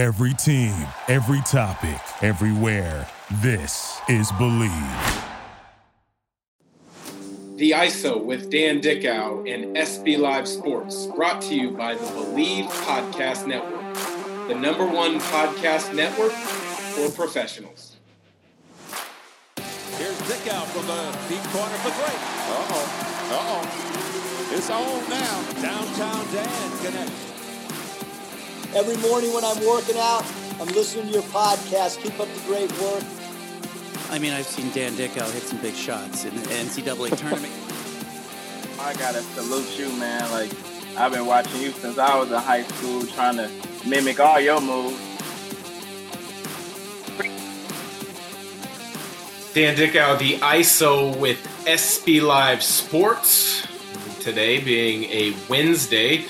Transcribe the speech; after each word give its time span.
Every 0.00 0.32
team, 0.32 0.72
every 1.08 1.42
topic, 1.42 2.00
everywhere. 2.22 3.06
This 3.42 4.00
is 4.08 4.32
Bleav. 4.32 5.24
The 7.56 7.72
ISO 7.72 8.24
with 8.24 8.50
Dan 8.50 8.80
Dickau 8.80 9.44
and 9.44 9.76
SB 9.76 10.16
Live 10.16 10.48
Sports, 10.48 11.04
brought 11.04 11.42
to 11.42 11.54
you 11.54 11.72
by 11.72 11.96
the 11.96 12.06
Bleav 12.06 12.68
Podcast 12.86 13.46
Network, 13.46 13.94
the 14.48 14.54
number 14.54 14.86
one 14.86 15.20
podcast 15.20 15.94
network 15.94 16.32
for 16.32 17.10
professionals. 17.10 17.98
Here's 19.98 20.18
Dickau 20.20 20.64
from 20.72 20.86
the 20.86 21.18
deep 21.28 21.42
corner 21.52 21.76
for 21.76 21.90
three. 21.90 22.16
Uh-oh. 22.56 22.86
Uh-oh. 23.36 24.56
It's 24.56 24.70
on 24.70 25.10
now. 25.10 25.60
Downtown 25.60 26.24
Dan 26.32 26.78
connects. 26.78 27.29
Every 28.72 28.96
morning 28.98 29.34
when 29.34 29.44
I'm 29.44 29.66
working 29.66 29.96
out, 29.98 30.24
I'm 30.60 30.68
listening 30.68 31.06
to 31.06 31.12
your 31.12 31.22
podcast. 31.24 32.00
Keep 32.00 32.20
up 32.20 32.28
the 32.32 32.40
great 32.46 32.70
work. 32.80 33.02
I 34.10 34.20
mean, 34.20 34.32
I've 34.32 34.46
seen 34.46 34.70
Dan 34.70 34.94
Dickau 34.94 35.28
hit 35.30 35.42
some 35.42 35.58
big 35.58 35.74
shots 35.74 36.24
in 36.24 36.34
the 36.36 36.42
NCAA 36.42 37.16
tournament. 37.18 37.52
I 38.78 38.94
gotta 38.94 39.22
salute 39.22 39.76
you, 39.76 39.88
man. 39.98 40.30
Like, 40.30 40.52
I've 40.96 41.12
been 41.12 41.26
watching 41.26 41.60
you 41.60 41.72
since 41.72 41.98
I 41.98 42.16
was 42.16 42.30
in 42.30 42.38
high 42.38 42.62
school, 42.62 43.04
trying 43.06 43.38
to 43.38 43.50
mimic 43.88 44.20
all 44.20 44.38
your 44.38 44.60
moves. 44.60 44.98
Dan 49.52 49.74
Dickau, 49.74 50.14
the 50.14 50.38
ISO 50.38 51.16
with 51.18 51.38
SB 51.66 52.22
Live 52.22 52.62
Sports. 52.62 53.66
Today 54.20 54.60
being 54.62 55.04
a 55.04 55.34
Wednesday, 55.48 56.24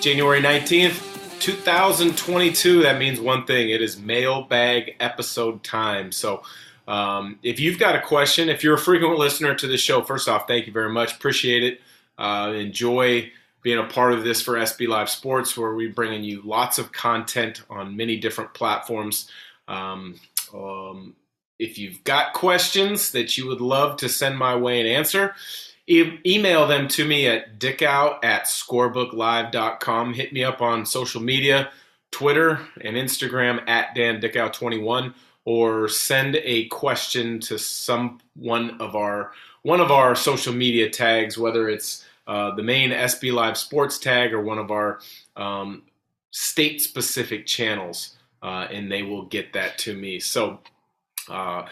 January 0.00 0.40
19th, 0.40 1.13
2022. 1.44 2.84
That 2.84 2.98
means 2.98 3.20
one 3.20 3.44
thing 3.44 3.68
it 3.68 3.82
is 3.82 3.98
mailbag 3.98 4.96
episode 4.98 5.62
time. 5.62 6.10
So, 6.10 6.42
um, 6.88 7.38
if 7.42 7.60
you've 7.60 7.78
got 7.78 7.94
a 7.94 8.00
question, 8.00 8.48
if 8.48 8.64
you're 8.64 8.76
a 8.76 8.78
frequent 8.78 9.18
listener 9.18 9.54
to 9.56 9.66
the 9.66 9.76
show, 9.76 10.00
first 10.00 10.26
off, 10.26 10.48
thank 10.48 10.66
you 10.66 10.72
very 10.72 10.88
much. 10.88 11.14
Appreciate 11.14 11.62
it. 11.62 11.82
Uh, 12.16 12.54
enjoy 12.56 13.30
being 13.60 13.78
a 13.78 13.84
part 13.84 14.14
of 14.14 14.24
this 14.24 14.40
for 14.40 14.54
SB 14.54 14.88
Live 14.88 15.10
Sports, 15.10 15.54
where 15.54 15.74
we're 15.74 15.92
bringing 15.92 16.24
you 16.24 16.40
lots 16.42 16.78
of 16.78 16.92
content 16.92 17.60
on 17.68 17.94
many 17.94 18.16
different 18.16 18.54
platforms. 18.54 19.30
Um, 19.68 20.14
um, 20.54 21.14
if 21.58 21.76
you've 21.76 22.02
got 22.04 22.32
questions 22.32 23.12
that 23.12 23.36
you 23.36 23.46
would 23.48 23.60
love 23.60 23.98
to 23.98 24.08
send 24.08 24.38
my 24.38 24.56
way 24.56 24.80
and 24.80 24.88
answer, 24.88 25.34
e- 25.86 26.18
email 26.26 26.66
them 26.66 26.88
to 26.88 27.04
me 27.04 27.26
at 27.26 27.58
dickau 27.58 28.18
at 28.22 28.44
scorebooklive.com. 28.44 30.14
Hit 30.14 30.32
me 30.32 30.44
up 30.44 30.60
on 30.60 30.86
social 30.86 31.20
media, 31.20 31.70
Twitter 32.10 32.60
and 32.80 32.96
Instagram 32.96 33.66
at 33.68 33.94
Dan 33.94 34.20
Dickau21 34.20 35.14
or 35.44 35.88
send 35.88 36.36
a 36.36 36.66
question 36.66 37.38
to 37.38 37.58
some 37.58 38.20
one 38.34 38.80
of 38.80 38.96
our 38.96 39.32
one 39.62 39.80
of 39.80 39.90
our 39.90 40.14
social 40.14 40.52
media 40.52 40.90
tags, 40.90 41.38
whether 41.38 41.68
it's 41.68 42.04
uh, 42.26 42.54
the 42.54 42.62
main 42.62 42.90
SB 42.90 43.32
Live 43.32 43.56
Sports 43.56 43.98
tag 43.98 44.32
or 44.32 44.40
one 44.40 44.58
of 44.58 44.70
our 44.70 45.00
um, 45.36 45.82
state 46.30 46.80
specific 46.82 47.46
channels, 47.46 48.16
uh, 48.42 48.66
and 48.70 48.90
they 48.90 49.02
will 49.02 49.24
get 49.24 49.52
that 49.54 49.78
to 49.78 49.94
me. 49.94 50.20
So 50.20 50.60
uh, 51.30 51.66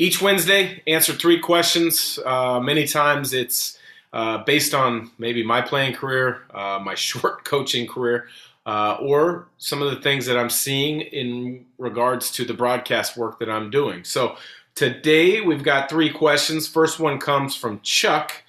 each 0.00 0.22
Wednesday, 0.22 0.82
answer 0.86 1.12
three 1.12 1.38
questions. 1.38 2.18
Uh, 2.24 2.58
many 2.58 2.86
times 2.86 3.34
it's 3.34 3.78
uh, 4.14 4.38
based 4.44 4.72
on 4.72 5.10
maybe 5.18 5.44
my 5.44 5.60
playing 5.60 5.92
career, 5.92 6.40
uh, 6.54 6.80
my 6.82 6.94
short 7.08 7.44
coaching 7.44 7.86
career, 7.86 8.26
uh, 8.64 8.96
or 9.02 9.48
some 9.58 9.82
of 9.82 9.90
the 9.90 10.00
things 10.00 10.24
that 10.24 10.38
I'm 10.38 10.48
seeing 10.48 11.02
in 11.02 11.66
regards 11.76 12.30
to 12.32 12.46
the 12.46 12.54
broadcast 12.54 13.18
work 13.18 13.38
that 13.40 13.50
I'm 13.50 13.68
doing. 13.68 14.04
So 14.04 14.36
today 14.74 15.42
we've 15.42 15.62
got 15.62 15.90
three 15.90 16.10
questions. 16.10 16.66
First 16.66 16.98
one 16.98 17.18
comes 17.18 17.54
from 17.54 17.80
Chuck 17.82 18.42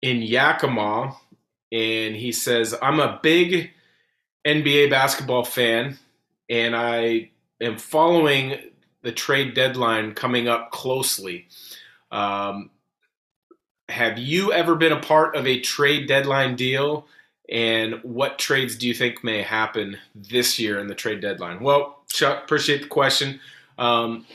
in 0.00 0.22
Yakima, 0.22 1.16
and 1.72 2.14
he 2.14 2.30
says, 2.30 2.72
I'm 2.80 3.00
a 3.00 3.18
big 3.20 3.72
NBA 4.46 4.90
basketball 4.90 5.44
fan, 5.44 5.98
and 6.48 6.76
I 6.76 7.30
am 7.60 7.78
following 7.78 8.60
the 9.02 9.12
trade 9.12 9.54
deadline 9.54 10.14
coming 10.14 10.48
up 10.48 10.70
closely. 10.70 11.48
Um, 12.10 12.70
have 13.88 14.18
you 14.18 14.52
ever 14.52 14.74
been 14.74 14.92
a 14.92 15.00
part 15.00 15.34
of 15.36 15.46
a 15.46 15.60
trade 15.60 16.06
deadline 16.06 16.56
deal? 16.56 17.06
And 17.50 18.00
what 18.02 18.38
trades 18.38 18.76
do 18.76 18.86
you 18.86 18.94
think 18.94 19.24
may 19.24 19.42
happen 19.42 19.96
this 20.14 20.58
year 20.58 20.78
in 20.78 20.86
the 20.86 20.94
trade 20.94 21.20
deadline? 21.20 21.60
Well, 21.60 22.02
Chuck, 22.08 22.44
appreciate 22.44 22.82
the 22.82 22.88
question. 22.88 23.40
Um, 23.78 24.26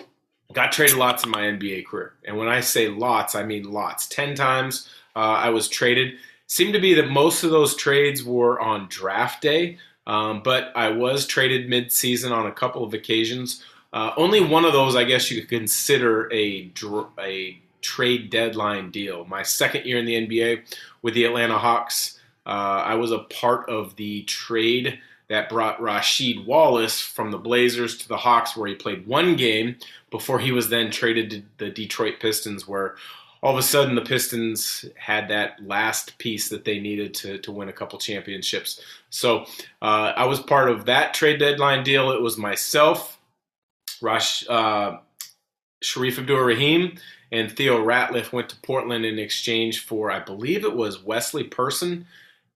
got 0.54 0.72
traded 0.72 0.98
lots 0.98 1.24
in 1.24 1.30
my 1.30 1.42
NBA 1.42 1.86
career. 1.86 2.14
And 2.26 2.38
when 2.38 2.48
I 2.48 2.62
say 2.62 2.88
lots, 2.88 3.36
I 3.36 3.44
mean 3.44 3.72
lots. 3.72 4.08
10 4.08 4.36
times 4.36 4.90
uh, 5.16 5.20
I 5.20 5.50
was 5.50 5.68
traded. 5.68 6.16
Seemed 6.48 6.74
to 6.74 6.80
be 6.80 6.94
that 6.96 7.10
most 7.10 7.44
of 7.44 7.52
those 7.52 7.76
trades 7.76 8.24
were 8.24 8.60
on 8.60 8.88
draft 8.90 9.42
day, 9.42 9.78
um, 10.08 10.42
but 10.44 10.72
I 10.76 10.90
was 10.90 11.26
traded 11.26 11.70
mid-season 11.70 12.32
on 12.32 12.48
a 12.48 12.52
couple 12.52 12.84
of 12.84 12.94
occasions. 12.94 13.64
Uh, 13.94 14.12
only 14.18 14.42
one 14.42 14.66
of 14.66 14.74
those, 14.74 14.96
I 14.96 15.04
guess, 15.04 15.30
you 15.30 15.40
could 15.40 15.50
consider 15.50 16.32
a 16.34 16.72
a 17.20 17.60
trade 17.82 18.30
deadline 18.30 18.90
deal. 18.90 19.26
My 19.26 19.44
second 19.44 19.86
year 19.86 20.00
in 20.00 20.06
the 20.06 20.28
NBA 20.28 20.64
with 21.04 21.14
the 21.14 21.26
Atlanta 21.26 21.60
Hawks, 21.60 22.20
uh, 22.46 22.50
I 22.86 22.96
was 22.96 23.12
a 23.12 23.20
part 23.20 23.70
of 23.70 23.96
the 23.96 24.24
trade 24.24 25.00
that 25.28 25.50
brought 25.50 25.80
Rasheed 25.80 26.46
Wallace 26.46 27.00
from 27.00 27.32
the 27.32 27.38
Blazers 27.38 27.98
to 28.00 28.08
the 28.08 28.18
Hawks, 28.18 28.58
where 28.58 28.68
he 28.68 28.76
played 28.76 29.06
one 29.08 29.36
game 29.36 29.76
before 30.12 30.40
he 30.40 30.52
was 30.52 30.70
then 30.70 30.92
traded 30.92 31.30
to 31.30 31.44
the 31.58 31.72
Detroit 31.72 32.16
Pistons, 32.20 32.68
where 32.68 32.96
all 33.42 33.54
of 33.54 33.58
a 33.58 33.64
sudden 33.64 33.96
the 33.96 34.02
Pistons 34.02 34.86
had 34.96 35.28
that 35.30 35.66
last 35.66 36.18
piece 36.18 36.50
that 36.50 36.66
they 36.66 36.80
needed 36.80 37.14
to, 37.16 37.38
to 37.40 37.52
win 37.52 37.70
a 37.70 37.74
couple 37.74 38.00
championships. 38.00 38.82
So 39.10 39.46
uh, 39.82 40.14
I 40.16 40.26
was 40.26 40.40
part 40.40 40.70
of 40.70 40.86
that 40.86 41.14
trade 41.14 41.40
deadline 41.40 41.84
deal. 41.84 42.12
It 42.12 42.22
was 42.22 42.38
myself, 42.38 43.20
Rash, 44.04 44.48
uh, 44.50 44.98
Shareef 45.84 46.20
Abdur-Rahim, 46.20 46.98
and 47.32 47.52
Theo 47.52 47.84
Ratliff 47.84 48.32
went 48.32 48.50
to 48.50 48.56
Portland 48.58 49.06
in 49.06 49.18
exchange 49.18 49.86
for, 49.86 50.12
I 50.12 50.20
believe 50.20 50.64
it 50.64 50.76
was 50.76 51.04
Wesley 51.04 51.46
Person 51.46 52.06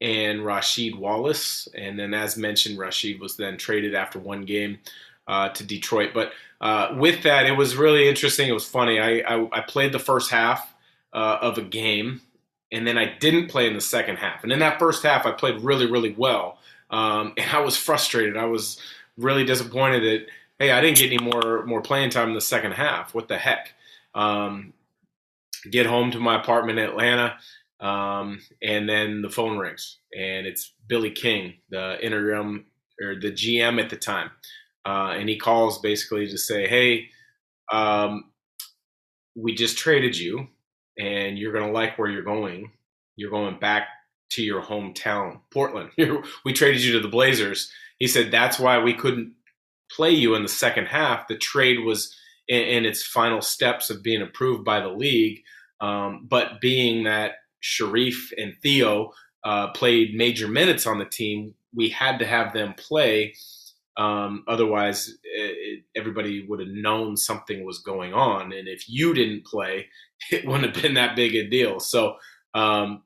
and 0.02 0.42
Rasheed 0.42 0.98
Wallace. 0.98 1.68
And 1.74 1.98
then, 1.98 2.14
as 2.14 2.38
mentioned, 2.38 2.78
Rasheed 2.78 3.20
was 3.20 3.36
then 3.36 3.58
traded 3.58 3.96
after 3.96 4.20
one 4.20 4.46
game 4.46 4.78
uh, 5.28 5.50
to 5.50 5.64
Detroit. 5.64 6.12
But 6.14 6.34
uh, 6.62 6.96
with 6.98 7.24
that, 7.24 7.46
it 7.46 7.54
was 7.54 7.76
really 7.76 8.08
interesting. 8.08 8.48
It 8.48 8.54
was 8.54 8.68
funny. 8.68 9.00
I, 9.00 9.20
I, 9.20 9.50
I 9.52 9.62
played 9.62 9.92
the 9.92 10.00
first 10.00 10.30
half 10.30 10.74
uh, 11.14 11.40
of 11.42 11.58
a 11.58 11.64
game, 11.64 12.22
and 12.72 12.86
then 12.86 12.98
I 12.98 13.18
didn't 13.20 13.48
play 13.48 13.68
in 13.68 13.74
the 13.74 13.82
second 13.82 14.18
half. 14.18 14.44
And 14.44 14.52
in 14.52 14.60
that 14.60 14.80
first 14.80 15.04
half, 15.04 15.26
I 15.26 15.32
played 15.32 15.62
really, 15.62 15.90
really 15.90 16.14
well. 16.18 16.60
Um, 16.90 17.34
and 17.38 17.50
I 17.52 17.60
was 17.60 17.78
frustrated. 17.78 18.38
I 18.38 18.46
was 18.46 18.80
really 19.18 19.44
disappointed 19.44 20.04
that 20.04 20.28
hey, 20.60 20.72
I 20.72 20.82
didn't 20.82 20.98
get 20.98 21.12
any 21.12 21.24
more 21.24 21.66
more 21.66 21.82
playing 21.82 22.10
time 22.10 22.30
in 22.30 22.36
the 22.36 22.42
second 22.42 22.74
half. 22.74 23.14
What 23.14 23.28
the 23.28 23.38
heck? 23.38 23.74
Um, 24.16 24.74
get 25.70 25.86
home 25.86 26.12
to 26.12 26.20
my 26.20 26.40
apartment 26.40 26.80
in 26.80 26.86
Atlanta, 26.86 27.38
um, 27.80 28.40
and 28.62 28.88
then 28.88 29.22
the 29.22 29.30
phone 29.30 29.58
rings, 29.58 30.00
and 30.18 30.48
it's 30.48 30.74
Billy 30.88 31.14
Knight, 31.24 31.56
the 31.70 32.04
interim 32.04 32.66
or 33.02 33.16
the 33.16 33.32
GM 33.32 33.82
at 33.82 33.90
the 33.90 33.96
time, 33.96 34.32
uh, 34.86 35.14
and 35.18 35.30
he 35.30 35.38
calls 35.38 35.80
basically 35.80 36.28
to 36.28 36.38
say, 36.38 36.68
"Hey, 36.68 37.10
um, 37.72 38.32
we 39.36 39.54
just 39.54 39.78
traded 39.78 40.18
you, 40.18 40.48
and 40.98 41.38
you're 41.38 41.54
gonna 41.54 41.72
like 41.72 41.98
where 41.98 42.10
you're 42.10 42.24
going. 42.24 42.72
You're 43.16 43.32
going 43.32 43.60
back 43.60 43.88
to 44.32 44.44
your 44.44 44.62
hometown, 44.62 45.42
Portland. 45.52 45.92
we 46.46 46.54
traded 46.54 46.84
you 46.84 46.94
to 46.94 47.00
the 47.00 47.08
Blazers." 47.08 47.72
He 48.00 48.08
said, 48.08 48.32
"That's 48.32 48.60
why 48.60 48.80
we 48.80 48.94
couldn't 48.94 49.34
play 49.92 50.12
you 50.12 50.36
in 50.36 50.44
the 50.44 50.50
second 50.50 50.86
half. 50.86 51.28
The 51.28 51.38
trade 51.38 51.80
was 51.80 52.16
in, 52.48 52.62
in 52.62 52.86
its 52.86 53.06
final 53.06 53.42
steps 53.42 53.90
of 53.90 54.04
being 54.04 54.22
approved 54.22 54.64
by 54.64 54.80
the 54.80 54.90
league, 54.90 55.42
um, 55.82 56.26
but 56.30 56.62
being 56.62 57.04
that 57.04 57.34
Shareef 57.64 58.32
and 58.38 58.54
Theo 58.62 59.12
uh, 59.44 59.72
played 59.72 60.16
major 60.16 60.48
minutes 60.48 60.86
on 60.86 61.00
the 61.00 61.06
team, 61.06 61.54
we 61.74 61.90
had 61.90 62.20
to 62.20 62.26
have 62.26 62.54
them 62.54 62.74
play. 62.74 63.36
Um, 63.98 64.44
otherwise, 64.48 65.12
it, 65.24 65.84
everybody 65.96 66.46
would 66.48 66.60
have 66.60 66.70
known 66.70 67.18
something 67.18 67.66
was 67.66 67.80
going 67.80 68.14
on, 68.14 68.54
and 68.54 68.68
if 68.68 68.88
you 68.88 69.14
didn't 69.14 69.46
play, 69.46 69.88
it 70.32 70.46
wouldn't 70.46 70.76
have 70.76 70.84
been 70.84 70.96
that 70.96 71.16
big 71.16 71.36
a 71.36 71.48
deal. 71.48 71.80
So, 71.80 72.16
um, 72.54 73.04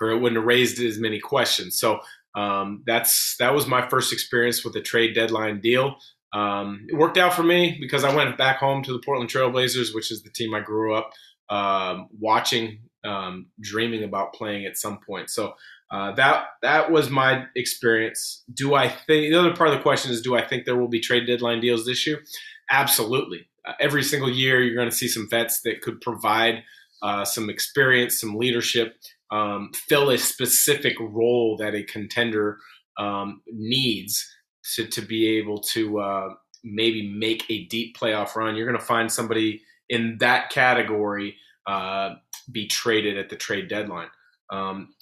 or 0.00 0.10
it 0.10 0.18
wouldn't 0.18 0.38
have 0.38 0.46
raised 0.46 0.80
as 0.80 0.98
many 0.98 1.20
questions. 1.20 1.78
So 1.78 2.00
um, 2.34 2.82
that's 2.86 3.36
that 3.38 3.54
was 3.54 3.66
my 3.66 3.88
first 3.88 4.12
experience 4.12 4.64
with 4.64 4.74
a 4.76 4.80
trade 4.80 5.14
deadline 5.14 5.60
deal. 5.60 5.96
Um, 6.32 6.86
it 6.88 6.96
worked 6.96 7.16
out 7.16 7.32
for 7.32 7.44
me 7.44 7.76
because 7.80 8.02
I 8.02 8.14
went 8.14 8.36
back 8.36 8.58
home 8.58 8.82
to 8.82 8.92
the 8.92 8.98
Portland 8.98 9.30
Trailblazers, 9.30 9.94
which 9.94 10.10
is 10.10 10.22
the 10.22 10.30
team 10.30 10.52
I 10.52 10.60
grew 10.60 10.94
up 10.94 11.12
um, 11.48 12.08
watching, 12.18 12.80
um, 13.04 13.46
dreaming 13.60 14.02
about 14.02 14.34
playing 14.34 14.66
at 14.66 14.76
some 14.76 14.98
point. 15.06 15.30
So 15.30 15.54
uh, 15.90 16.12
that 16.12 16.46
that 16.62 16.90
was 16.90 17.10
my 17.10 17.44
experience. 17.54 18.42
Do 18.52 18.74
I 18.74 18.88
think 18.88 19.30
the 19.30 19.38
other 19.38 19.54
part 19.54 19.70
of 19.70 19.76
the 19.76 19.82
question 19.82 20.10
is 20.10 20.22
do 20.22 20.36
I 20.36 20.44
think 20.44 20.64
there 20.64 20.76
will 20.76 20.88
be 20.88 21.00
trade 21.00 21.26
deadline 21.26 21.60
deals 21.60 21.86
this 21.86 22.06
year? 22.06 22.22
Absolutely. 22.70 23.46
Uh, 23.66 23.74
every 23.78 24.02
single 24.02 24.30
year, 24.30 24.60
you're 24.62 24.74
going 24.74 24.90
to 24.90 24.96
see 24.96 25.08
some 25.08 25.28
vets 25.28 25.60
that 25.62 25.82
could 25.82 26.00
provide 26.00 26.64
uh, 27.02 27.24
some 27.24 27.50
experience, 27.50 28.20
some 28.20 28.36
leadership, 28.36 28.96
um, 29.30 29.70
fill 29.74 30.10
a 30.10 30.18
specific 30.18 30.94
role 31.00 31.56
that 31.58 31.74
a 31.74 31.82
contender 31.82 32.58
um, 32.98 33.42
needs 33.46 34.26
to, 34.74 34.86
to 34.86 35.00
be 35.02 35.38
able 35.38 35.58
to 35.58 35.98
uh, 35.98 36.28
maybe 36.62 37.10
make 37.10 37.44
a 37.50 37.64
deep 37.66 37.96
playoff 37.96 38.34
run. 38.36 38.56
You're 38.56 38.66
going 38.66 38.78
to 38.78 38.84
find 38.84 39.10
somebody 39.10 39.62
in 39.88 40.18
that 40.18 40.50
category 40.50 41.36
uh, 41.66 42.14
be 42.50 42.66
traded 42.66 43.18
at 43.18 43.28
the 43.28 43.36
trade 43.36 43.68
deadline. 43.68 44.08
Um, 44.50 44.94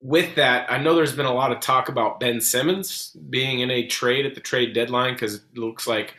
with 0.00 0.34
that, 0.36 0.70
I 0.70 0.78
know 0.78 0.94
there's 0.94 1.16
been 1.16 1.26
a 1.26 1.34
lot 1.34 1.52
of 1.52 1.60
talk 1.60 1.88
about 1.88 2.20
Ben 2.20 2.40
Simmons 2.40 3.16
being 3.30 3.60
in 3.60 3.70
a 3.70 3.86
trade 3.86 4.26
at 4.26 4.34
the 4.34 4.40
trade 4.40 4.74
deadline 4.74 5.14
because 5.14 5.36
it 5.36 5.42
looks 5.54 5.86
like 5.86 6.14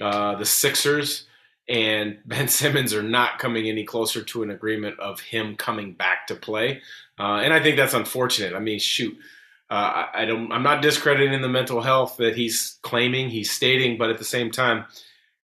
uh, 0.00 0.36
the 0.36 0.44
Sixers 0.44 1.26
and 1.68 2.18
Ben 2.26 2.48
Simmons 2.48 2.94
are 2.94 3.02
not 3.02 3.38
coming 3.38 3.68
any 3.68 3.84
closer 3.84 4.22
to 4.22 4.42
an 4.42 4.50
agreement 4.50 4.98
of 5.00 5.20
him 5.20 5.56
coming 5.56 5.92
back 5.92 6.26
to 6.28 6.34
play. 6.34 6.80
Uh, 7.18 7.36
and 7.42 7.52
I 7.52 7.62
think 7.62 7.76
that's 7.76 7.94
unfortunate. 7.94 8.54
I 8.54 8.58
mean, 8.58 8.78
shoot, 8.78 9.16
uh, 9.70 10.06
I, 10.12 10.24
don't. 10.24 10.52
I'm 10.52 10.62
not 10.62 10.82
discrediting 10.82 11.40
the 11.40 11.48
mental 11.48 11.80
health 11.80 12.16
that 12.18 12.36
he's 12.36 12.78
claiming, 12.82 13.30
he's 13.30 13.50
stating, 13.50 13.96
but 13.96 14.10
at 14.10 14.18
the 14.18 14.24
same 14.24 14.50
time, 14.50 14.84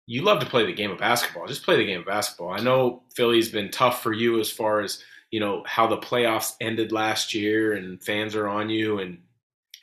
you 0.06 0.22
love 0.22 0.40
to 0.42 0.46
play 0.46 0.66
the 0.66 0.74
game 0.74 0.92
of 0.92 0.98
basketball. 0.98 1.48
Just 1.48 1.64
play 1.64 1.78
the 1.78 1.86
game 1.86 2.02
of 2.02 2.06
basketball. 2.06 2.50
I 2.50 2.60
know 2.60 3.04
Philly's 3.16 3.50
been 3.50 3.72
tough 3.72 4.04
for 4.04 4.14
you 4.14 4.40
as 4.40 4.52
far 4.52 4.82
as 4.82 5.04
you 5.32 5.40
know 5.40 5.64
how 5.66 5.88
the 5.88 5.98
playoffs 5.98 6.54
ended 6.62 6.92
last 6.92 7.34
year, 7.34 7.74
and 7.74 8.04
fans 8.04 8.36
are 8.36 8.48
on 8.48 8.70
you, 8.70 9.00
and 9.00 9.20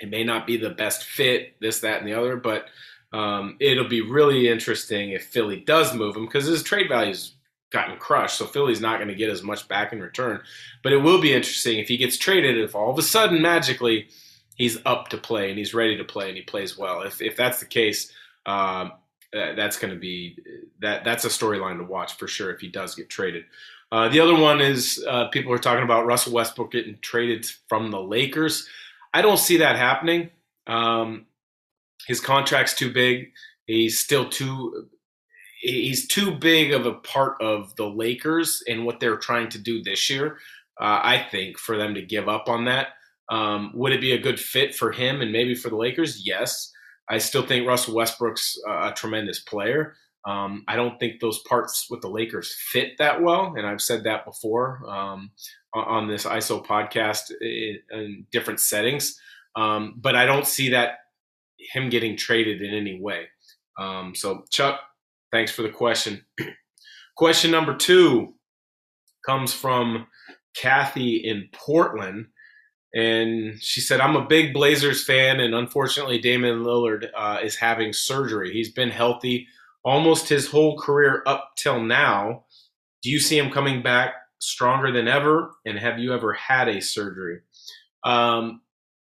it 0.00 0.08
may 0.08 0.24
not 0.24 0.46
be 0.46 0.56
the 0.56 0.70
best 0.70 1.04
fit, 1.04 1.60
this, 1.60 1.80
that, 1.80 1.98
and 1.98 2.08
the 2.08 2.14
other, 2.14 2.36
but 2.36 2.66
um, 3.12 3.56
it'll 3.60 3.88
be 3.88 4.02
really 4.02 4.48
interesting 4.48 5.10
if 5.10 5.26
Philly 5.26 5.60
does 5.60 5.94
move 5.94 6.16
him 6.16 6.26
because 6.26 6.46
his 6.46 6.62
trade 6.62 6.88
value's 6.88 7.34
gotten 7.70 7.96
crushed. 7.98 8.36
So 8.36 8.46
Philly's 8.46 8.80
not 8.80 8.98
going 8.98 9.08
to 9.08 9.14
get 9.14 9.30
as 9.30 9.42
much 9.42 9.68
back 9.68 9.92
in 9.92 10.00
return. 10.00 10.40
But 10.82 10.92
it 10.92 10.98
will 10.98 11.20
be 11.20 11.32
interesting 11.32 11.78
if 11.78 11.88
he 11.88 11.96
gets 11.96 12.16
traded, 12.16 12.58
if 12.58 12.74
all 12.74 12.90
of 12.90 12.98
a 12.98 13.02
sudden 13.02 13.42
magically 13.42 14.08
he's 14.56 14.78
up 14.84 15.08
to 15.08 15.16
play 15.16 15.50
and 15.50 15.58
he's 15.58 15.74
ready 15.74 15.96
to 15.96 16.04
play 16.04 16.28
and 16.28 16.36
he 16.36 16.42
plays 16.42 16.76
well. 16.76 17.02
If, 17.02 17.22
if 17.22 17.36
that's 17.36 17.60
the 17.60 17.66
case, 17.66 18.12
um, 18.46 18.92
that's 19.32 19.78
going 19.78 19.94
to 19.94 19.98
be 19.98 20.36
that 20.80 21.04
that's 21.04 21.24
a 21.24 21.28
storyline 21.28 21.78
to 21.78 21.84
watch 21.84 22.14
for 22.14 22.26
sure 22.26 22.52
if 22.52 22.60
he 22.60 22.68
does 22.68 22.96
get 22.96 23.08
traded. 23.08 23.44
Uh, 23.92 24.08
the 24.08 24.20
other 24.20 24.34
one 24.34 24.60
is 24.60 25.04
uh, 25.08 25.28
people 25.28 25.52
are 25.52 25.58
talking 25.58 25.84
about 25.84 26.06
Russell 26.06 26.32
Westbrook 26.32 26.72
getting 26.72 26.98
traded 27.00 27.46
from 27.68 27.90
the 27.90 28.00
Lakers. 28.00 28.68
I 29.14 29.22
don't 29.22 29.38
see 29.38 29.58
that 29.58 29.76
happening. 29.76 30.30
Um, 30.66 31.26
his 32.10 32.20
contract's 32.20 32.74
too 32.74 32.92
big. 32.92 33.30
He's 33.66 34.00
still 34.00 34.28
too 34.28 34.88
he's 35.60 36.08
too 36.08 36.32
big 36.32 36.72
of 36.72 36.86
a 36.86 36.94
part 36.94 37.40
of 37.40 37.76
the 37.76 37.86
Lakers 37.86 38.64
and 38.66 38.84
what 38.84 38.98
they're 38.98 39.16
trying 39.16 39.48
to 39.50 39.58
do 39.58 39.80
this 39.80 40.10
year. 40.10 40.38
Uh, 40.80 40.98
I 41.04 41.24
think 41.30 41.56
for 41.56 41.76
them 41.76 41.94
to 41.94 42.02
give 42.02 42.28
up 42.28 42.48
on 42.48 42.64
that. 42.64 42.88
Um, 43.30 43.70
would 43.74 43.92
it 43.92 44.00
be 44.00 44.10
a 44.12 44.18
good 44.18 44.40
fit 44.40 44.74
for 44.74 44.90
him 44.90 45.20
and 45.20 45.30
maybe 45.30 45.54
for 45.54 45.68
the 45.68 45.76
Lakers? 45.76 46.26
Yes. 46.26 46.72
I 47.08 47.18
still 47.18 47.46
think 47.46 47.68
Russell 47.68 47.94
Westbrook's 47.94 48.58
a 48.68 48.90
tremendous 48.90 49.38
player. 49.38 49.94
Um, 50.26 50.64
I 50.66 50.74
don't 50.74 50.98
think 50.98 51.20
those 51.20 51.38
parts 51.40 51.86
with 51.90 52.00
the 52.00 52.08
Lakers 52.08 52.56
fit 52.72 52.98
that 52.98 53.22
well, 53.22 53.54
and 53.56 53.66
I've 53.66 53.80
said 53.80 54.02
that 54.04 54.24
before 54.24 54.82
um, 54.88 55.30
on 55.74 56.08
this 56.08 56.24
ISO 56.24 56.64
podcast 56.64 57.30
in, 57.40 57.78
in 57.92 58.26
different 58.32 58.58
settings. 58.58 59.16
Um, 59.54 59.94
but 59.96 60.16
I 60.16 60.26
don't 60.26 60.46
see 60.46 60.70
that 60.70 60.98
him 61.72 61.88
getting 61.88 62.16
traded 62.16 62.62
in 62.62 62.74
any 62.74 63.00
way. 63.00 63.26
Um, 63.78 64.14
so, 64.14 64.44
Chuck, 64.50 64.80
thanks 65.32 65.52
for 65.52 65.62
the 65.62 65.70
question. 65.70 66.24
question 67.16 67.50
number 67.50 67.76
two 67.76 68.34
comes 69.24 69.52
from 69.52 70.06
Kathy 70.56 71.16
in 71.16 71.48
Portland. 71.52 72.26
And 72.92 73.62
she 73.62 73.80
said, 73.80 74.00
I'm 74.00 74.16
a 74.16 74.26
big 74.26 74.52
Blazers 74.52 75.04
fan, 75.04 75.38
and 75.38 75.54
unfortunately, 75.54 76.18
Damian 76.18 76.64
Lillard 76.64 77.06
uh, 77.16 77.38
is 77.40 77.54
having 77.54 77.92
surgery. 77.92 78.52
He's 78.52 78.72
been 78.72 78.90
healthy 78.90 79.46
almost 79.84 80.28
his 80.28 80.48
whole 80.48 80.78
career 80.78 81.22
up 81.26 81.52
till 81.56 81.82
now. 81.82 82.44
Do 83.02 83.10
you 83.10 83.18
see 83.18 83.38
him 83.38 83.50
coming 83.50 83.82
back 83.82 84.14
stronger 84.38 84.92
than 84.92 85.08
ever? 85.08 85.52
And 85.64 85.78
have 85.78 85.98
you 85.98 86.12
ever 86.12 86.32
had 86.32 86.68
a 86.68 86.80
surgery? 86.80 87.40
Um, 88.04 88.60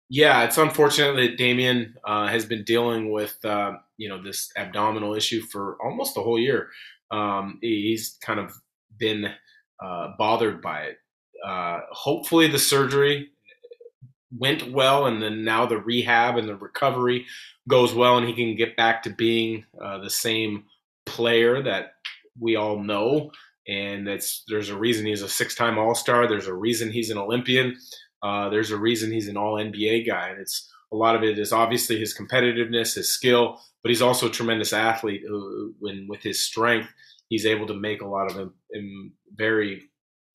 yeah, 0.08 0.44
it's 0.44 0.58
unfortunate 0.58 1.16
that 1.16 1.36
Damian 1.36 1.96
uh, 2.04 2.28
has 2.28 2.44
been 2.44 2.64
dealing 2.64 3.10
with 3.10 3.42
uh, 3.44 3.74
you 3.96 4.08
know 4.08 4.22
this 4.22 4.52
abdominal 4.56 5.14
issue 5.14 5.42
for 5.42 5.76
almost 5.82 6.14
the 6.14 6.22
whole 6.22 6.38
year. 6.38 6.68
Um, 7.10 7.58
he's 7.60 8.18
kind 8.20 8.40
of 8.40 8.52
been 8.98 9.32
uh, 9.84 10.08
bothered 10.18 10.62
by 10.62 10.82
it. 10.82 10.98
Uh, 11.44 11.80
hopefully, 11.90 12.46
the 12.46 12.58
surgery 12.58 13.30
went 14.36 14.72
well, 14.72 15.06
and 15.06 15.22
then 15.22 15.44
now 15.44 15.66
the 15.66 15.78
rehab 15.78 16.36
and 16.36 16.48
the 16.48 16.56
recovery 16.56 17.26
goes 17.68 17.94
well, 17.94 18.16
and 18.16 18.28
he 18.28 18.34
can 18.34 18.56
get 18.56 18.76
back 18.76 19.02
to 19.02 19.10
being 19.10 19.64
uh, 19.82 19.98
the 19.98 20.10
same 20.10 20.64
player 21.04 21.62
that 21.62 21.94
we 22.38 22.56
all 22.56 22.78
know. 22.78 23.30
And 23.68 24.06
that's 24.06 24.44
there's 24.48 24.68
a 24.68 24.78
reason 24.78 25.06
he's 25.06 25.22
a 25.22 25.28
six-time 25.28 25.78
All-Star. 25.78 26.28
There's 26.28 26.46
a 26.46 26.54
reason 26.54 26.90
he's 26.92 27.10
an 27.10 27.18
Olympian. 27.18 27.76
Uh, 28.22 28.48
there's 28.48 28.70
a 28.70 28.76
reason 28.76 29.10
he's 29.10 29.28
an 29.28 29.36
all 29.36 29.54
NBA 29.54 30.06
guy. 30.06 30.30
And 30.30 30.40
it's 30.40 30.70
a 30.92 30.96
lot 30.96 31.16
of 31.16 31.22
it 31.22 31.38
is 31.38 31.52
obviously 31.52 31.98
his 31.98 32.16
competitiveness, 32.16 32.94
his 32.94 33.12
skill, 33.12 33.60
but 33.82 33.90
he's 33.90 34.02
also 34.02 34.26
a 34.26 34.30
tremendous 34.30 34.72
athlete 34.72 35.22
who, 35.26 35.74
when 35.78 36.06
with 36.08 36.22
his 36.22 36.44
strength, 36.44 36.88
he's 37.28 37.46
able 37.46 37.66
to 37.66 37.74
make 37.74 38.02
a 38.02 38.06
lot 38.06 38.30
of 38.30 38.36
them 38.36 39.12
very 39.34 39.82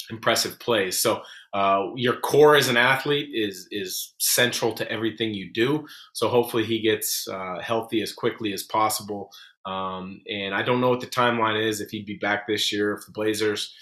impressive 0.09 0.59
plays. 0.59 0.99
So 0.99 1.21
uh, 1.53 1.87
your 1.95 2.17
core 2.17 2.55
as 2.55 2.67
an 2.67 2.77
athlete 2.77 3.29
is 3.33 3.67
is 3.71 4.13
central 4.19 4.73
to 4.73 4.91
everything 4.91 5.33
you 5.33 5.51
do. 5.53 5.85
So 6.13 6.27
hopefully 6.27 6.65
he 6.65 6.81
gets 6.81 7.27
uh, 7.27 7.59
healthy 7.61 8.01
as 8.01 8.13
quickly 8.13 8.53
as 8.53 8.63
possible. 8.63 9.29
Um, 9.65 10.21
and 10.27 10.55
I 10.55 10.63
don't 10.63 10.81
know 10.81 10.89
what 10.89 11.01
the 11.01 11.07
timeline 11.07 11.61
is 11.63 11.81
if 11.81 11.91
he'd 11.91 12.05
be 12.05 12.17
back 12.17 12.47
this 12.47 12.71
year 12.71 12.93
if 12.93 13.05
the 13.05 13.11
Blazers 13.11 13.73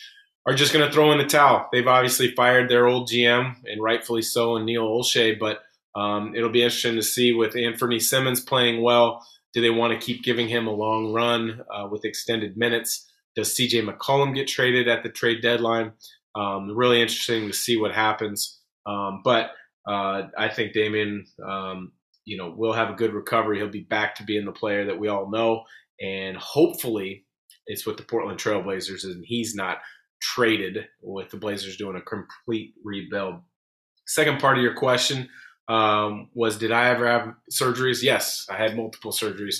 are 0.46 0.54
just 0.54 0.74
going 0.74 0.86
to 0.86 0.92
throw 0.92 1.12
in 1.12 1.18
the 1.18 1.26
towel. 1.26 1.68
They've 1.72 1.88
obviously 1.88 2.32
fired 2.32 2.70
their 2.70 2.88
old 2.88 3.10
GM, 3.10 3.56
and 3.66 3.82
rightfully 3.82 4.22
so, 4.22 4.56
and 4.56 4.66
Neil 4.66 4.88
Olshey. 4.88 5.38
But 5.38 5.60
um, 5.96 6.34
it'll 6.36 6.50
be 6.50 6.64
interesting 6.64 6.96
to 6.96 7.04
see 7.04 7.34
with 7.34 7.54
Anfernee 7.54 8.02
Simons 8.02 8.42
playing 8.42 8.82
well. 8.82 9.26
Do 9.54 9.62
they 9.62 9.70
want 9.70 9.94
to 9.94 10.06
keep 10.06 10.24
giving 10.24 10.48
him 10.48 10.68
a 10.68 10.72
long 10.72 11.12
run 11.12 11.62
uh, 11.74 11.88
with 11.88 12.06
extended 12.06 12.56
minutes? 12.56 13.12
Does 13.36 13.56
CJ 13.56 13.88
McCollum 13.88 14.36
get 14.36 14.48
traded 14.48 14.88
at 14.88 15.04
the 15.04 15.10
trade 15.10 15.42
deadline? 15.42 15.94
Um, 16.36 16.76
really 16.76 17.02
interesting 17.02 17.48
to 17.48 17.54
see 17.54 17.78
what 17.78 17.94
happens. 17.94 18.60
Um, 18.86 19.22
but 19.24 19.52
uh, 19.88 20.24
I 20.38 20.50
think 20.50 20.74
Damian, 20.74 21.26
um, 21.46 21.92
you 22.26 22.38
know, 22.38 22.54
will 22.56 22.74
have 22.74 22.90
a 22.90 22.96
good 22.96 23.14
recovery. 23.14 23.58
He'll 23.58 23.70
be 23.70 23.82
back 23.82 24.16
to 24.16 24.24
being 24.24 24.46
the 24.46 24.52
player 24.52 24.86
that 24.86 25.00
we 25.00 25.08
all 25.08 25.30
know, 25.30 25.64
and 26.00 26.38
hopefully, 26.38 27.26
it's 27.66 27.86
with 27.86 27.98
the 27.98 28.04
Portland 28.04 28.40
Trailblazers, 28.40 29.04
and 29.04 29.24
he's 29.26 29.56
not 29.56 29.80
traded 30.22 30.88
with 31.02 31.30
the 31.30 31.38
Blazers 31.38 31.78
doing 31.78 31.96
a 31.96 32.02
complete 32.02 32.74
rebuild. 32.84 33.42
Second 34.06 34.40
part 34.40 34.58
of 34.58 34.64
your 34.64 34.76
question 34.76 35.30
um, 35.68 36.30
was 36.34 36.58
Did 36.58 36.72
I 36.72 36.90
ever 36.90 37.08
have 37.08 37.34
surgeries? 37.52 38.02
Yes, 38.02 38.46
I 38.50 38.56
had 38.56 38.76
multiple 38.76 39.12
surgeries. 39.12 39.58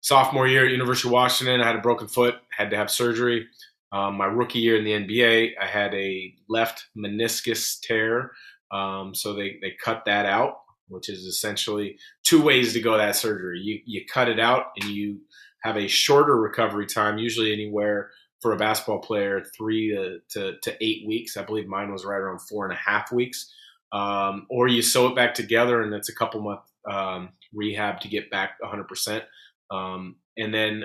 Sophomore 0.00 0.46
year 0.46 0.64
at 0.64 0.70
University 0.72 1.08
of 1.08 1.12
Washington, 1.12 1.60
I 1.60 1.66
had 1.66 1.76
a 1.76 1.80
broken 1.80 2.06
foot, 2.06 2.36
had 2.56 2.70
to 2.70 2.76
have 2.76 2.90
surgery. 2.90 3.46
Um, 3.90 4.16
my 4.16 4.26
rookie 4.26 4.60
year 4.60 4.76
in 4.76 4.84
the 4.84 4.92
NBA, 4.92 5.52
I 5.60 5.66
had 5.66 5.94
a 5.94 6.34
left 6.48 6.86
meniscus 6.96 7.80
tear. 7.80 8.32
Um, 8.70 9.14
so 9.14 9.34
they, 9.34 9.58
they 9.60 9.74
cut 9.82 10.04
that 10.04 10.26
out, 10.26 10.60
which 10.88 11.08
is 11.08 11.24
essentially 11.24 11.98
two 12.22 12.40
ways 12.40 12.74
to 12.74 12.80
go 12.80 12.96
that 12.96 13.16
surgery. 13.16 13.60
You, 13.60 13.80
you 13.86 14.04
cut 14.12 14.28
it 14.28 14.38
out 14.38 14.66
and 14.80 14.90
you 14.90 15.20
have 15.62 15.76
a 15.76 15.88
shorter 15.88 16.36
recovery 16.36 16.86
time, 16.86 17.18
usually 17.18 17.52
anywhere 17.52 18.10
for 18.40 18.52
a 18.52 18.56
basketball 18.56 19.00
player, 19.00 19.44
three 19.56 19.90
to, 19.90 20.18
to, 20.30 20.58
to, 20.62 20.84
eight 20.84 21.06
weeks. 21.06 21.36
I 21.36 21.42
believe 21.42 21.66
mine 21.66 21.92
was 21.92 22.04
right 22.04 22.20
around 22.20 22.40
four 22.40 22.64
and 22.64 22.72
a 22.72 22.76
half 22.76 23.10
weeks. 23.10 23.52
Um, 23.92 24.46
or 24.50 24.68
you 24.68 24.82
sew 24.82 25.06
it 25.08 25.16
back 25.16 25.34
together 25.34 25.82
and 25.82 25.94
it's 25.94 26.10
a 26.10 26.14
couple 26.14 26.42
month 26.42 26.60
um, 26.90 27.30
rehab 27.54 28.00
to 28.00 28.08
get 28.08 28.30
back 28.30 28.52
100%. 28.62 29.22
Um, 29.70 30.16
and 30.36 30.52
then 30.52 30.84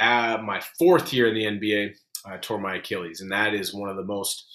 uh, 0.00 0.38
my 0.42 0.60
fourth 0.78 1.12
year 1.12 1.28
in 1.28 1.34
the 1.34 1.44
NBA, 1.44 1.94
I 2.26 2.36
tore 2.38 2.58
my 2.58 2.76
Achilles, 2.76 3.20
and 3.20 3.32
that 3.32 3.54
is 3.54 3.74
one 3.74 3.88
of 3.88 3.96
the 3.96 4.04
most 4.04 4.46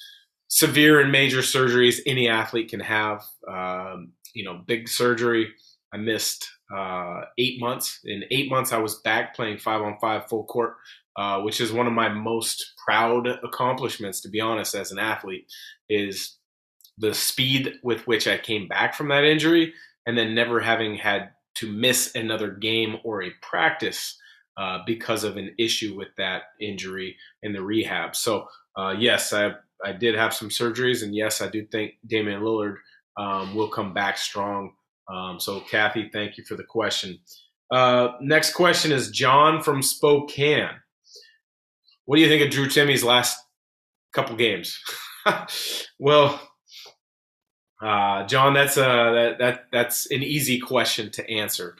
severe 0.47 0.99
and 0.99 1.11
major 1.11 1.39
surgeries 1.39 1.99
any 2.05 2.27
athlete 2.27 2.69
can 2.69 2.79
have. 2.79 3.23
Um, 3.49 4.11
you 4.33 4.43
know, 4.43 4.61
big 4.65 4.87
surgery. 4.87 5.51
I 5.93 5.97
missed 5.97 6.47
uh, 6.75 7.21
eight 7.37 7.59
months. 7.59 7.99
In 8.03 8.23
eight 8.31 8.49
months, 8.49 8.71
I 8.71 8.77
was 8.77 8.95
back 9.01 9.35
playing 9.35 9.59
five 9.59 9.81
on 9.81 9.97
five 9.99 10.27
full 10.27 10.43
court 10.45 10.75
uh, 11.17 11.41
which 11.41 11.62
is 11.62 11.72
one 11.72 11.88
of 11.88 11.93
my 11.93 12.10
most 12.10 12.74
proud 12.86 13.27
accomplishments, 13.43 14.22
to 14.22 14.29
be 14.29 14.39
honest, 14.39 14.75
as 14.75 14.91
an 14.91 15.00
athlete, 15.00 15.45
is 15.89 16.38
the 16.98 17.13
speed 17.13 17.74
with 17.84 18.07
which 18.07 18.27
I 18.27 18.38
came 18.38 18.67
back 18.67 18.93
from 18.95 19.10
that 19.10 19.24
injury, 19.24 19.74
and 20.05 20.17
then 20.17 20.36
never 20.36 20.60
having 20.60 20.95
had 20.95 21.29
to 21.55 21.72
miss 21.72 22.13
another 22.15 22.51
game 22.51 22.98
or 23.03 23.24
a 23.24 23.31
practice 23.41 24.17
uh, 24.57 24.79
because 24.86 25.24
of 25.24 25.38
an 25.38 25.53
issue 25.57 25.95
with 25.95 26.10
that 26.17 26.43
injury 26.62 27.15
in 27.43 27.53
the 27.53 27.62
rehab. 27.62 28.15
So 28.15 28.48
uh, 28.77 28.95
yes, 28.98 29.34
I 29.34 29.51
I 29.84 29.91
did 29.91 30.15
have 30.15 30.34
some 30.34 30.50
surgeries, 30.50 31.03
and 31.03 31.13
yes, 31.13 31.41
I 31.41 31.48
do 31.50 31.65
think 31.65 31.93
Damian 32.07 32.41
Lillard 32.41 32.77
um, 33.17 33.55
will 33.55 33.67
come 33.67 33.93
back 33.93 34.17
strong. 34.17 34.72
Um, 35.13 35.39
so 35.39 35.60
Kathy, 35.60 36.10
thank 36.12 36.38
you 36.38 36.45
for 36.45 36.55
the 36.55 36.63
question. 36.63 37.19
Uh, 37.72 38.10
next 38.22 38.53
question 38.53 38.91
is 38.91 39.12
John 39.12 39.62
from 39.62 39.81
Spokane. 39.81 40.69
What 42.05 42.17
do 42.17 42.21
you 42.21 42.27
think 42.27 42.43
of 42.43 42.51
Drew 42.51 42.67
Timme's 42.67 43.03
last 43.03 43.38
couple 44.13 44.35
games? 44.35 44.79
well, 46.00 46.39
uh, 47.81 48.25
John, 48.25 48.53
that's 48.53 48.77
a 48.77 48.79
that, 48.81 49.35
that 49.39 49.65
that's 49.71 50.09
an 50.12 50.24
easy 50.24 50.59
question 50.59 51.12
to 51.12 51.29
answer. 51.29 51.75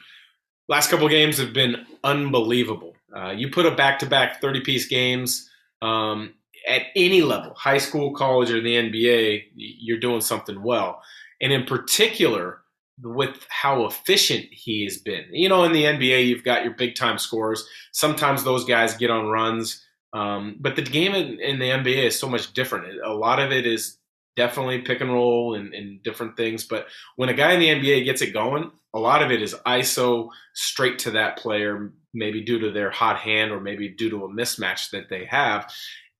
Last 0.68 0.90
couple 0.90 1.08
games 1.08 1.38
have 1.38 1.52
been 1.52 1.86
unbelievable. 2.02 2.94
Uh, 3.16 3.30
you 3.30 3.50
put 3.50 3.66
a 3.66 3.70
back-to-back 3.70 4.42
30-piece 4.42 4.88
games 4.88 5.48
um, 5.80 6.34
at 6.66 6.82
any 6.96 7.22
level, 7.22 7.54
high 7.54 7.78
school, 7.78 8.12
college, 8.12 8.50
or 8.50 8.60
the 8.60 8.74
NBA, 8.74 9.44
you're 9.54 10.00
doing 10.00 10.20
something 10.20 10.62
well. 10.62 11.00
And 11.40 11.52
in 11.52 11.64
particular, 11.64 12.62
with 13.02 13.46
how 13.48 13.84
efficient 13.84 14.46
he 14.50 14.84
has 14.84 14.96
been. 14.96 15.24
You 15.30 15.48
know, 15.48 15.64
in 15.64 15.72
the 15.72 15.84
NBA, 15.84 16.26
you've 16.26 16.44
got 16.44 16.64
your 16.64 16.74
big-time 16.74 17.18
scorers. 17.18 17.66
Sometimes 17.92 18.42
those 18.42 18.64
guys 18.64 18.96
get 18.96 19.10
on 19.10 19.26
runs. 19.26 19.85
Um, 20.16 20.56
but 20.58 20.76
the 20.76 20.82
game 20.82 21.14
in, 21.14 21.38
in, 21.40 21.58
the 21.58 21.68
NBA 21.68 22.04
is 22.04 22.18
so 22.18 22.26
much 22.26 22.54
different. 22.54 22.86
A 23.04 23.12
lot 23.12 23.38
of 23.38 23.52
it 23.52 23.66
is 23.66 23.98
definitely 24.34 24.80
pick 24.80 25.02
and 25.02 25.12
roll 25.12 25.54
and, 25.54 25.74
and, 25.74 26.02
different 26.02 26.38
things. 26.38 26.64
But 26.64 26.86
when 27.16 27.28
a 27.28 27.34
guy 27.34 27.52
in 27.52 27.60
the 27.60 27.68
NBA 27.68 28.04
gets 28.06 28.22
it 28.22 28.32
going, 28.32 28.70
a 28.94 28.98
lot 28.98 29.20
of 29.20 29.30
it 29.30 29.42
is 29.42 29.54
ISO 29.66 30.30
straight 30.54 30.98
to 31.00 31.10
that 31.12 31.36
player, 31.36 31.92
maybe 32.14 32.42
due 32.42 32.58
to 32.60 32.70
their 32.70 32.90
hot 32.90 33.18
hand 33.18 33.50
or 33.50 33.60
maybe 33.60 33.90
due 33.90 34.08
to 34.08 34.24
a 34.24 34.28
mismatch 34.28 34.90
that 34.90 35.10
they 35.10 35.26
have. 35.26 35.70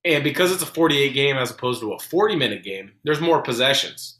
And 0.05 0.23
because 0.23 0.53
it's 0.53 0.63
a 0.63 0.67
48 0.67 1.15
game 1.15 1.37
as 1.37 1.51
opposed 1.51 1.81
to 1.81 1.93
a 1.93 1.99
40 1.99 2.37
minute 2.37 2.63
game, 2.63 2.93
there's 3.05 3.21
more 3.21 3.41
possessions. 3.41 4.19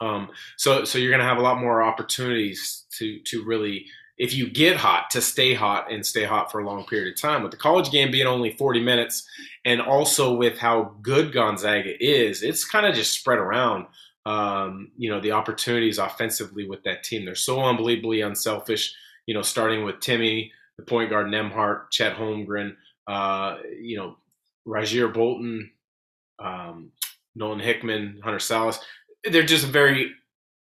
Um, 0.00 0.30
so 0.56 0.84
so 0.84 0.98
you're 0.98 1.10
going 1.10 1.22
to 1.22 1.28
have 1.28 1.38
a 1.38 1.42
lot 1.42 1.60
more 1.60 1.82
opportunities 1.82 2.84
to 2.98 3.20
to 3.26 3.44
really 3.44 3.86
if 4.18 4.34
you 4.34 4.48
get 4.48 4.76
hot 4.76 5.10
to 5.10 5.20
stay 5.20 5.54
hot 5.54 5.92
and 5.92 6.04
stay 6.04 6.24
hot 6.24 6.50
for 6.50 6.60
a 6.60 6.66
long 6.66 6.84
period 6.86 7.12
of 7.12 7.20
time 7.20 7.42
with 7.42 7.50
the 7.50 7.56
college 7.56 7.90
game 7.90 8.10
being 8.10 8.26
only 8.26 8.50
40 8.52 8.80
minutes 8.80 9.28
and 9.64 9.80
also 9.80 10.34
with 10.34 10.58
how 10.58 10.94
good 11.02 11.32
gonzaga 11.32 11.92
is 12.02 12.42
it's 12.42 12.64
kind 12.64 12.86
of 12.86 12.94
just 12.94 13.12
spread 13.12 13.38
around 13.38 13.86
um, 14.24 14.90
you 14.96 15.10
know 15.10 15.20
the 15.20 15.32
opportunities 15.32 15.98
offensively 15.98 16.66
with 16.66 16.82
that 16.84 17.02
team 17.04 17.24
they're 17.24 17.34
so 17.34 17.62
unbelievably 17.62 18.22
unselfish 18.22 18.94
you 19.26 19.34
know 19.34 19.42
starting 19.42 19.84
with 19.84 19.96
Timme, 19.96 20.50
the 20.78 20.84
point 20.84 21.10
guard 21.10 21.26
Nembhard, 21.26 21.90
chet 21.90 22.16
holmgren 22.16 22.74
uh, 23.06 23.56
you 23.80 23.96
know 23.96 24.16
rasir 24.66 25.12
bolton 25.12 25.70
um, 26.38 26.90
nolan 27.34 27.60
hickman 27.60 28.20
hunter 28.22 28.38
Sallis. 28.38 28.78
They're 29.24 29.42
just 29.42 29.66
very 29.66 30.12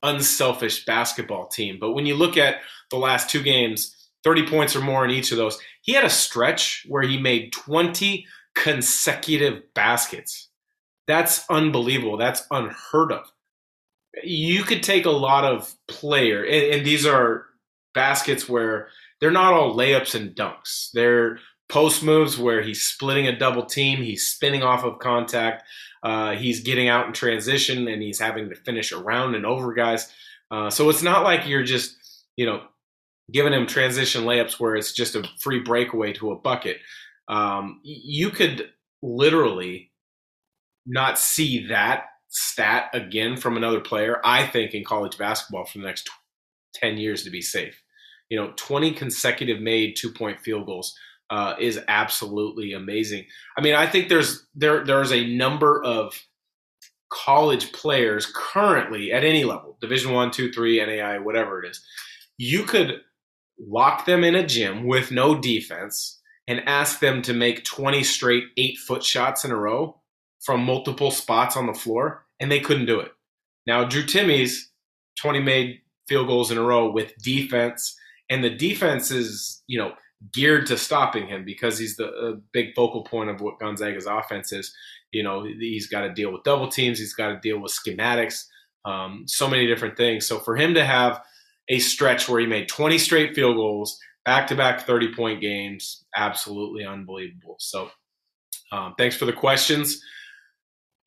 unselfish 0.05 0.85
basketball 0.85 1.49
team. 1.49 1.79
But 1.81 1.93
when 1.93 2.07
you 2.07 2.15
look 2.15 2.37
at 2.37 2.57
the 2.91 2.97
last 2.97 3.29
two 3.29 3.43
games, 3.43 4.11
30 4.23 4.47
points 4.47 4.77
or 4.77 4.81
more 4.81 5.05
in 5.05 5.11
each 5.11 5.33
of 5.33 5.39
those, 5.39 5.59
he 5.83 5.93
had 5.93 6.05
a 6.05 6.11
stretch 6.11 6.87
where 6.89 7.03
he 7.03 7.19
made 7.19 7.53
20 7.53 8.27
consecutive 8.55 9.63
baskets. 9.75 10.49
That's 11.07 11.45
unbelievable. 11.51 12.17
That's 12.17 12.47
unheard 12.51 13.13
of. 13.13 13.27
You 14.23 14.63
could 14.63 14.83
take 14.83 15.07
a 15.07 15.11
lot 15.11 15.45
of 15.45 15.75
player, 15.89 16.45
and, 16.45 16.75
and 16.75 16.87
these 16.87 17.05
are 17.05 17.47
baskets 17.95 18.49
where 18.49 18.89
they're 19.21 19.31
not 19.31 19.53
all 19.53 19.77
layups 19.77 20.15
and 20.15 20.35
dunks. 20.35 20.91
They're 20.93 21.39
post 21.69 22.03
moves 22.03 22.39
where 22.39 22.63
he's 22.63 22.83
splitting 22.83 23.27
a 23.27 23.39
double 23.39 23.65
team, 23.65 24.03
he's 24.03 24.27
spinning 24.27 24.63
off 24.63 24.85
of 24.85 24.99
contact, 24.99 25.65
uh, 26.03 26.33
he's 26.33 26.61
getting 26.61 26.89
out 26.89 27.07
in 27.07 27.13
transition 27.13 27.89
and 27.89 28.03
he's 28.03 28.21
having 28.21 28.51
to 28.51 28.55
finish 28.55 28.93
around 28.93 29.35
and 29.35 29.47
over 29.47 29.73
guys. 29.73 30.13
Uh, 30.51 30.71
so 30.71 30.91
it's 30.91 31.03
not 31.03 31.25
like 31.25 31.49
you're 31.49 31.65
just, 31.65 31.97
you 32.37 32.45
know, 32.47 32.63
giving 33.33 33.53
him 33.53 33.67
transition 33.67 34.25
layups 34.25 34.61
where 34.61 34.77
it's 34.77 34.93
just 34.93 35.15
a 35.17 35.25
free 35.41 35.61
breakaway 35.61 36.13
to 36.13 36.31
a 36.31 36.39
bucket. 36.39 36.79
Um, 37.29 37.81
you 37.83 38.31
could 38.31 38.71
literally 39.03 39.91
not 40.87 41.19
see 41.19 41.67
that 41.69 42.05
stat 42.29 42.91
again 42.93 43.37
from 43.37 43.57
another 43.57 43.81
player, 43.81 44.21
I 44.25 44.47
think, 44.47 44.75
in 44.75 44.85
college 44.85 45.17
basketball 45.17 45.65
for 45.65 45.79
the 45.79 45.85
next 45.85 46.11
10 46.75 46.99
years 46.99 47.23
to 47.25 47.31
be 47.31 47.41
safe. 47.41 47.81
You 48.29 48.39
know, 48.39 48.53
20 48.57 48.93
consecutive 48.93 49.61
made 49.61 49.97
two 49.97 50.11
point 50.11 50.41
field 50.41 50.67
goals 50.67 50.95
uh, 51.31 51.55
is 51.59 51.81
absolutely 51.89 52.73
amazing. 52.73 53.25
I 53.57 53.61
mean, 53.61 53.75
I 53.75 53.87
think 53.87 54.09
there's 54.09 54.47
there 54.55 54.85
there's 54.85 55.13
a 55.13 55.35
number 55.35 55.83
of 55.83 56.21
college 57.13 57.73
players 57.73 58.31
currently 58.35 59.13
at 59.13 59.25
any 59.25 59.45
level, 59.45 59.79
Division 59.81 60.13
One, 60.13 60.31
Two, 60.31 60.53
Three, 60.53 60.85
NAI, 60.85 61.19
whatever 61.19 61.63
it 61.63 61.71
is. 61.71 61.83
You 62.37 62.65
could 62.65 63.01
lock 63.59 64.05
them 64.05 64.25
in 64.25 64.35
a 64.35 64.47
gym 64.47 64.87
with 64.87 65.11
no 65.11 65.39
defense 65.39 66.21
and 66.47 66.61
ask 66.67 67.01
them 67.01 67.23
to 67.23 67.33
make 67.33 67.65
20 67.65 68.03
straight 68.03 68.45
eight 68.57 68.77
foot 68.79 69.03
shots 69.03 69.45
in 69.45 69.51
a 69.51 69.57
row 69.57 70.01
from 70.41 70.65
multiple 70.65 71.11
spots 71.11 71.57
on 71.57 71.67
the 71.67 71.73
floor, 71.75 72.27
and 72.39 72.51
they 72.51 72.61
couldn't 72.61 72.87
do 72.87 73.01
it. 73.01 73.13
Now, 73.67 73.85
Drew 73.85 74.03
Timme's 74.03 74.71
20 75.21 75.41
made 75.41 75.81
field 76.07 76.27
goals 76.27 76.51
in 76.51 76.59
a 76.59 76.63
row 76.63 76.91
with 76.91 77.17
defense, 77.23 77.97
and 78.29 78.45
the 78.45 78.51
defense 78.51 79.11
is, 79.11 79.63
you 79.67 79.79
know, 79.79 79.95
geared 80.33 80.67
to 80.67 80.77
stopping 80.77 81.27
him 81.27 81.45
because 81.45 81.79
he's 81.79 81.97
the 81.97 82.41
big 82.53 82.75
focal 82.75 83.05
point 83.05 83.31
of 83.31 83.41
what 83.41 83.59
Gonzaga's 83.59 84.07
offense 84.07 84.53
is. 84.53 84.75
You 85.13 85.23
know, 85.23 85.45
he's 85.45 85.87
got 85.87 86.03
to 86.03 86.13
deal 86.13 86.33
with 86.33 86.45
double 86.45 86.69
teams, 86.69 86.99
he's 86.99 87.15
got 87.15 87.29
to 87.29 87.41
deal 87.41 87.59
with 87.61 87.73
schematics, 87.73 88.45
um, 88.85 89.25
so 89.27 89.49
many 89.49 89.67
different 89.67 89.97
things. 89.97 90.27
So 90.27 90.39
for 90.39 90.57
him 90.57 90.75
to 90.75 90.85
have 90.85 91.23
a 91.69 91.79
stretch 91.79 92.29
where 92.29 92.41
he 92.41 92.47
made 92.47 92.69
20 92.69 92.99
straight 92.99 93.35
field 93.35 93.57
goals, 93.57 93.99
back 94.25 94.47
to 94.49 94.57
back 94.57 94.87
30 94.87 95.15
point 95.15 95.41
games, 95.41 96.05
absolutely 96.17 96.85
unbelievable. 96.85 97.57
So 97.59 97.91
um, 98.73 98.95
thanks 98.99 99.17
for 99.17 99.25
the 99.25 99.33
questions. 99.33 100.01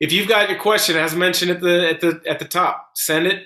If 0.00 0.12
you've 0.12 0.28
got 0.28 0.48
your 0.48 0.58
question, 0.58 0.96
as 0.96 1.14
mentioned 1.14 1.50
at 1.50 1.60
the 1.60 1.88
at 1.90 2.00
the 2.00 2.22
at 2.28 2.38
the 2.38 2.44
top, 2.44 2.90
send 2.94 3.26
it 3.26 3.42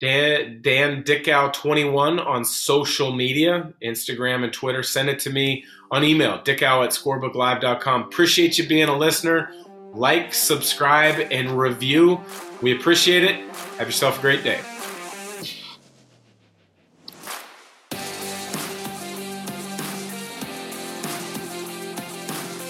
Dan, 0.00 0.60
Dan 0.62 1.02
Dickau21 1.02 2.24
on 2.24 2.44
social 2.44 3.12
media, 3.12 3.72
Instagram 3.82 4.44
and 4.44 4.52
Twitter. 4.52 4.82
Send 4.82 5.08
it 5.08 5.18
to 5.20 5.30
me 5.30 5.64
on 5.90 6.04
email, 6.04 6.40
dickau 6.42 6.82
at 6.82 6.90
scorebooklive.com. 6.90 8.02
Appreciate 8.02 8.58
you 8.58 8.68
being 8.68 8.88
a 8.88 8.96
listener. 8.96 9.50
Like, 9.92 10.32
subscribe, 10.34 11.26
and 11.32 11.58
review. 11.58 12.20
We 12.62 12.76
appreciate 12.76 13.24
it. 13.24 13.40
Have 13.78 13.88
yourself 13.88 14.18
a 14.18 14.20
great 14.20 14.44
day. 14.44 14.60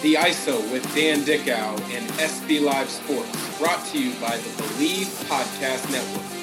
The 0.00 0.14
ISO 0.14 0.72
with 0.72 0.94
Dan 0.94 1.24
Dickau 1.24 1.76
and 1.90 2.08
SB 2.12 2.62
Live 2.62 2.88
Sports, 2.88 3.58
brought 3.58 3.84
to 3.86 4.00
you 4.00 4.12
by 4.20 4.36
the 4.36 4.62
Bleav 4.62 5.28
Podcast 5.28 5.90
Network 5.90 6.37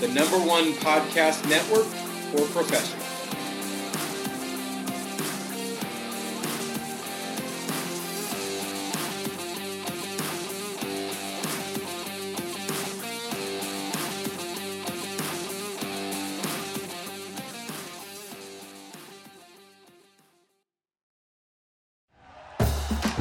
the 0.00 0.08
number 0.08 0.38
one 0.38 0.72
podcast 0.74 1.48
network 1.48 1.86
for 2.30 2.46
professionals. 2.52 2.97